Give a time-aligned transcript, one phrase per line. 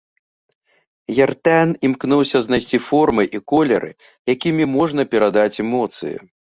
[1.25, 3.91] Ертэн імкнулася знайсці формы і колеры,
[4.39, 6.17] якімі можна перадаць эмоцыі.